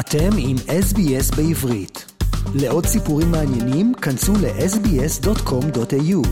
[0.00, 2.04] אתם עם SBS בעברית.
[2.54, 6.22] לעוד סיפורים מעניינים, כנסו ל-sbs.com.au.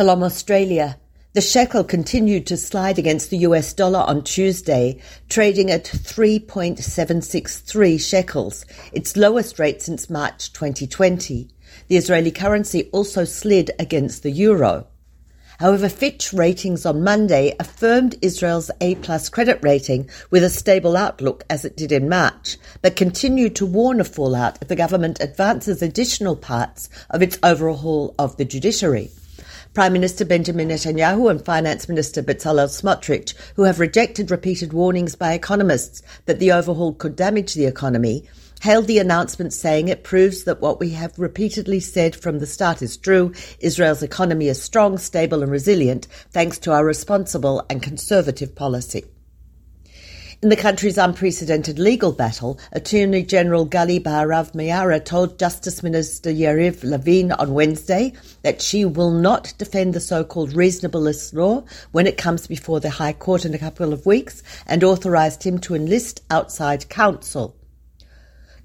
[0.00, 0.88] Shalom Australia.
[1.36, 4.98] The shekel continued to slide against the US dollar on Tuesday,
[5.28, 11.48] trading at 3.763 shekels, its lowest rate since March 2020.
[11.88, 14.86] The Israeli currency also slid against the euro.
[15.61, 21.43] However, Fitch Ratings on Monday affirmed Israel's A plus credit rating with a stable outlook
[21.51, 25.83] as it did in March, but continued to warn of fallout if the government advances
[25.83, 29.11] additional parts of its overhaul of the judiciary.
[29.75, 35.33] Prime Minister Benjamin Netanyahu and Finance Minister Bezalel Smotrich, who have rejected repeated warnings by
[35.33, 38.23] economists that the overhaul could damage the economy,
[38.61, 42.83] hailed the announcement saying it proves that what we have repeatedly said from the start
[42.83, 43.33] is true.
[43.59, 49.03] Israel's economy is strong, stable and resilient thanks to our responsible and conservative policy.
[50.43, 56.83] In the country's unprecedented legal battle, Attorney General Gali Baharav Miara told Justice Minister Yariv
[56.83, 62.45] Levin on Wednesday that she will not defend the so-called reasonableness law when it comes
[62.45, 66.89] before the High Court in a couple of weeks and authorized him to enlist outside
[66.89, 67.55] counsel.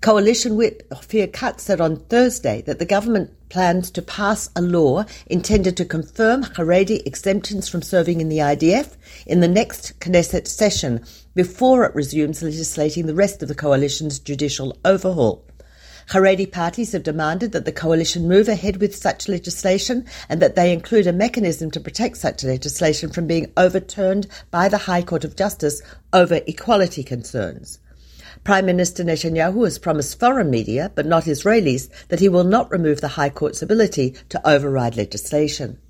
[0.03, 5.05] Coalition Whip Ophir Katz said on Thursday that the government plans to pass a law
[5.27, 11.05] intended to confirm Haredi exemptions from serving in the IDF in the next Knesset session
[11.35, 15.45] before it resumes legislating the rest of the coalition's judicial overhaul.
[16.11, 20.73] Haredi parties have demanded that the coalition move ahead with such legislation and that they
[20.73, 25.35] include a mechanism to protect such legislation from being overturned by the High Court of
[25.35, 27.81] Justice over equality concerns.
[28.47, 33.01] Prime Minister Netanyahu has promised foreign media, but not Israelis, that he will not remove
[33.01, 35.81] the High Court's ability to override legislation.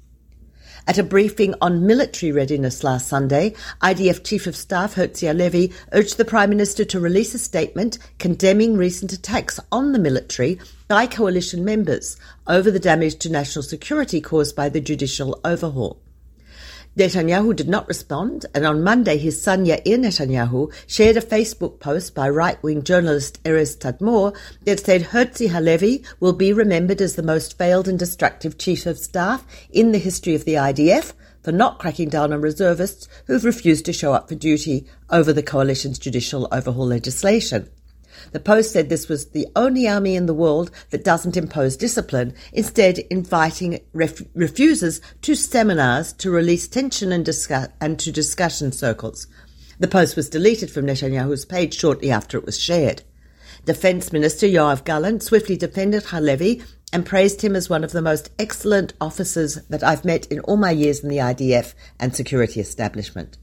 [0.86, 6.16] At a briefing on military readiness last Sunday, IDF Chief of Staff Herzi Halevi urged
[6.16, 11.62] the Prime Minister to release a statement condemning recent attacks on the military by coalition
[11.62, 12.16] members
[12.46, 16.00] over the damage to national security caused by the judicial overhaul.
[16.96, 22.14] Netanyahu did not respond, and on Monday his son Yair Netanyahu shared a Facebook post
[22.14, 24.34] by right-wing journalist Erez Tadmor
[24.64, 28.98] that said Herzi Halevi will be remembered as the most failed and destructive chief of
[28.98, 31.12] staff in the history of the IDF
[31.42, 35.42] for not cracking down on reservists who've refused to show up for duty over the
[35.42, 37.68] coalition's judicial overhaul legislation.
[38.32, 42.34] The Post said this was the only army in the world that doesn't impose discipline,
[42.52, 49.26] instead inviting ref- refusers to seminars to release tension and, discuss- and to discussion circles.
[49.78, 53.02] The post was deleted from Netanyahu's page shortly after it was shared.
[53.64, 56.62] Defense Minister Yoav Gallant swiftly defended Halevi
[56.92, 60.56] and praised him as one of the most excellent officers that I've met in all
[60.56, 63.36] my years in the IDF and security establishment.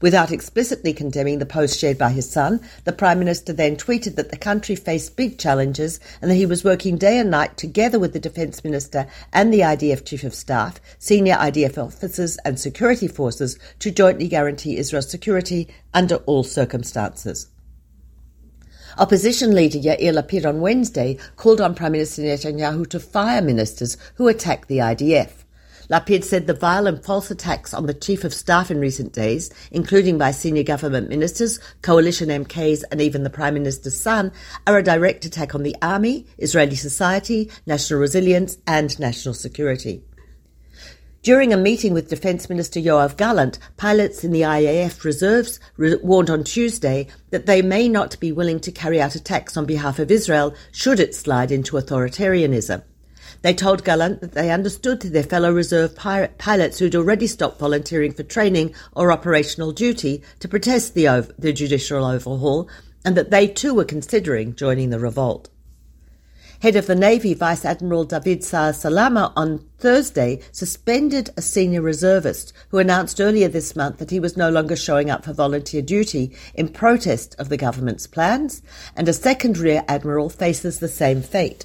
[0.00, 4.30] Without explicitly condemning the post shared by his son, the Prime Minister then tweeted that
[4.30, 8.12] the country faced big challenges and that he was working day and night together with
[8.12, 13.58] the Defence Minister and the IDF Chief of Staff, senior IDF officers and security forces
[13.78, 17.48] to jointly guarantee Israel's security under all circumstances.
[18.98, 24.26] Opposition leader Yair Lapid on Wednesday called on Prime Minister Netanyahu to fire ministers who
[24.26, 25.37] attacked the IDF.
[25.90, 29.50] Lapid said the vile and false attacks on the Chief of Staff in recent days,
[29.70, 34.30] including by senior government ministers, coalition MKs, and even the Prime Minister's son,
[34.66, 40.02] are a direct attack on the army, Israeli society, national resilience, and national security.
[41.22, 46.28] During a meeting with Defence Minister Yoav Gallant, pilots in the IAF reserves re- warned
[46.30, 50.10] on Tuesday that they may not be willing to carry out attacks on behalf of
[50.10, 52.82] Israel should it slide into authoritarianism.
[53.42, 58.24] They told Gallant that they understood their fellow reserve pilots who'd already stopped volunteering for
[58.24, 62.68] training or operational duty to protest the, ov- the judicial overhaul
[63.04, 65.48] and that they too were considering joining the revolt.
[66.60, 72.52] Head of the Navy, Vice Admiral David Saar Salama, on Thursday suspended a senior reservist
[72.70, 76.34] who announced earlier this month that he was no longer showing up for volunteer duty
[76.56, 78.60] in protest of the government's plans,
[78.96, 81.64] and a second rear admiral faces the same fate.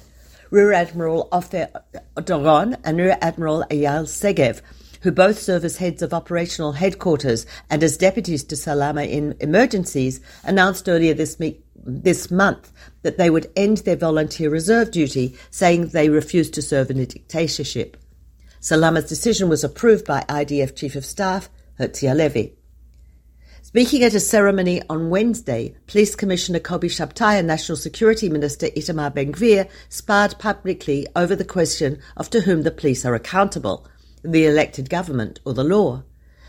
[0.50, 1.68] Rear Admiral Ofer
[2.16, 4.60] Doron and Rear Admiral Eyal Segev,
[5.02, 10.20] who both serve as heads of operational headquarters and as deputies to Salama in emergencies,
[10.44, 15.88] announced earlier this, me- this month that they would end their volunteer reserve duty, saying
[15.88, 17.96] they refused to serve in a dictatorship.
[18.60, 22.54] Salama's decision was approved by IDF Chief of Staff Herzi Halevi.
[23.74, 29.12] Speaking at a ceremony on Wednesday, Police Commissioner Kobi Shabtai and National Security Minister Itamar
[29.12, 33.84] Ben-Gvir sparred publicly over the question of to whom the police are accountable,
[34.22, 36.04] the elected government or the law.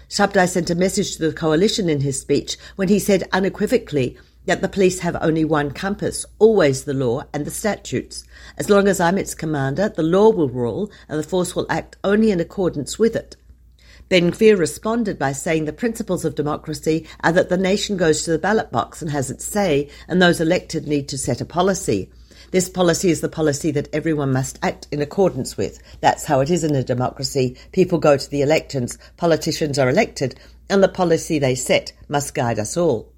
[0.07, 4.62] Shabtai sent a message to the coalition in his speech when he said unequivocally that
[4.62, 8.24] the police have only one compass, always the law and the statutes.
[8.56, 11.98] As long as I'm its commander, the law will rule and the force will act
[12.04, 13.36] only in accordance with it.
[14.07, 18.31] Ben Gvir responded by saying the principles of democracy are that the nation goes to
[18.31, 22.11] the ballot box and has its say, and those elected need to set a policy.
[22.51, 25.79] This policy is the policy that everyone must act in accordance with.
[26.01, 27.57] That's how it is in a democracy.
[27.71, 32.59] People go to the elections, politicians are elected, and the policy they set must guide
[32.59, 33.11] us all.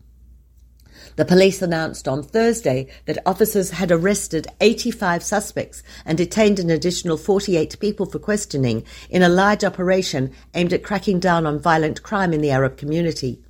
[1.17, 7.17] The police announced on Thursday that officers had arrested 85 suspects and detained an additional
[7.17, 12.33] 48 people for questioning in a large operation aimed at cracking down on violent crime
[12.33, 13.41] in the Arab community.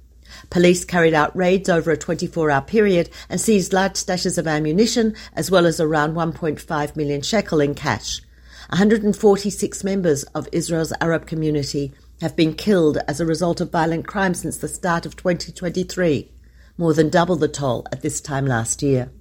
[0.49, 5.13] Police carried out raids over a 24 hour period and seized large stashes of ammunition
[5.33, 8.21] as well as around 1.5 million shekel in cash.
[8.69, 11.91] 146 members of Israel's Arab community
[12.21, 16.31] have been killed as a result of violent crime since the start of 2023
[16.77, 19.12] more than double the toll at this time last year.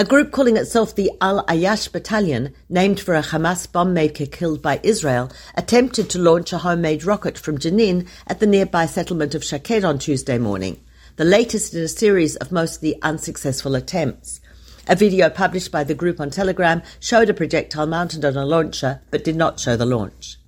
[0.00, 4.62] A group calling itself the Al Ayash Battalion, named for a Hamas bomb maker killed
[4.62, 9.44] by Israel, attempted to launch a homemade rocket from Jenin at the nearby settlement of
[9.44, 10.80] Shaked on Tuesday morning,
[11.16, 14.40] the latest in a series of mostly unsuccessful attempts.
[14.88, 19.02] A video published by the group on Telegram showed a projectile mounted on a launcher
[19.10, 20.39] but did not show the launch.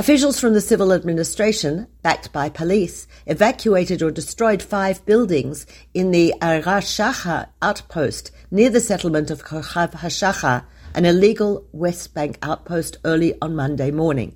[0.00, 6.32] Officials from the civil administration, backed by police, evacuated or destroyed five buildings in the
[6.40, 10.64] Arashacha outpost near the settlement of Kochav Hashachar,
[10.94, 14.34] an illegal West Bank outpost early on Monday morning.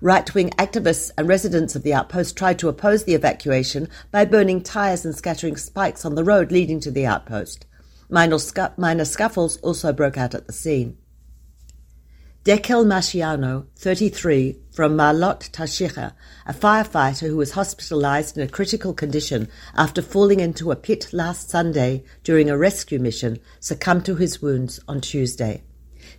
[0.00, 4.62] Right wing activists and residents of the outpost tried to oppose the evacuation by burning
[4.62, 7.66] tyres and scattering spikes on the road leading to the outpost.
[8.08, 10.96] Minor, scu- minor scuffles also broke out at the scene.
[12.44, 16.12] Dekel Masciano, 33, from Maalot Tarshiha,
[16.44, 19.46] a firefighter who was hospitalized in a critical condition
[19.76, 24.80] after falling into a pit last Sunday during a rescue mission, succumbed to his wounds
[24.88, 25.62] on Tuesday.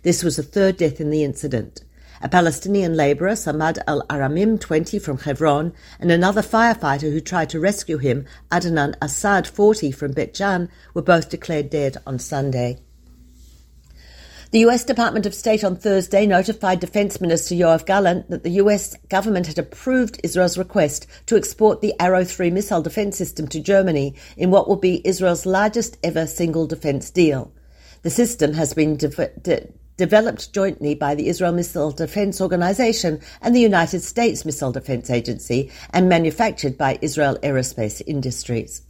[0.00, 1.84] This was the third death in the incident.
[2.22, 7.60] A Palestinian laborer, Samad al Aramim, 20, from Hebron, and another firefighter who tried to
[7.60, 10.40] rescue him, Adnan Assad, 40, from Bet
[10.94, 12.78] were both declared dead on Sunday.
[14.54, 18.96] The US Department of State on Thursday notified Defense Minister Yoav Gallant that the US
[19.08, 24.14] government had approved Israel's request to export the Arrow 3 missile defense system to Germany
[24.36, 27.50] in what will be Israel's largest ever single defense deal.
[28.02, 29.08] The system has been de-
[29.42, 29.66] de-
[29.96, 35.72] developed jointly by the Israel Missile Defense Organization and the United States Missile Defense Agency
[35.90, 38.82] and manufactured by Israel Aerospace Industries.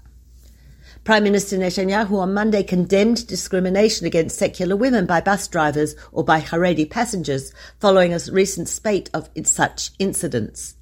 [1.04, 6.40] Prime Minister Netanyahu on Monday condemned discrimination against secular women by bus drivers or by
[6.40, 10.76] Haredi passengers following a recent spate of such incidents.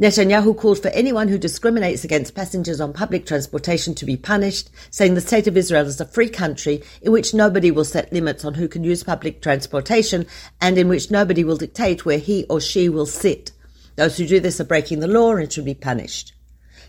[0.00, 5.14] Netanyahu called for anyone who discriminates against passengers on public transportation to be punished, saying
[5.14, 8.54] the state of Israel is a free country in which nobody will set limits on
[8.54, 10.26] who can use public transportation
[10.60, 13.52] and in which nobody will dictate where he or she will sit.
[13.94, 16.32] Those who do this are breaking the law and should be punished.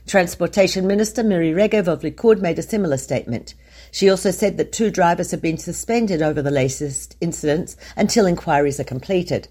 [0.05, 3.55] Transportation Minister Miri Regev of Likud made a similar statement.
[3.91, 8.79] She also said that two drivers have been suspended over the latest incidents until inquiries
[8.79, 9.47] are completed.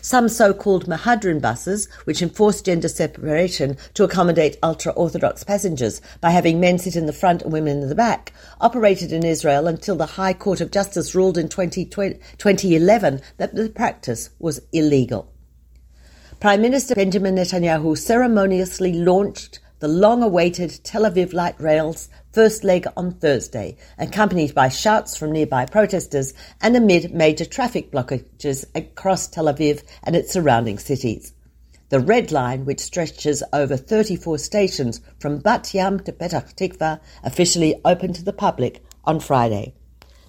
[0.00, 6.78] Some so-called Mehadrin buses, which enforce gender separation to accommodate ultra-Orthodox passengers by having men
[6.78, 10.32] sit in the front and women in the back, operated in Israel until the High
[10.32, 15.32] Court of Justice ruled in 2011 that the practice was illegal.
[16.38, 22.86] Prime Minister Benjamin Netanyahu ceremoniously launched the long awaited Tel Aviv light rail's first leg
[22.96, 29.46] on Thursday, accompanied by shouts from nearby protesters and amid major traffic blockages across Tel
[29.46, 31.32] Aviv and its surrounding cities.
[31.90, 37.80] The Red Line, which stretches over 34 stations from Bat Yam to Petah Tikva, officially
[37.84, 39.74] opened to the public on Friday.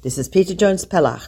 [0.01, 1.27] This is Peta Jones Pellach.